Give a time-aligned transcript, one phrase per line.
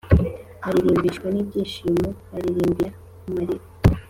[0.61, 2.89] Baririmbishwe n ibyishimo Baririmbire
[3.21, 3.63] ku mariri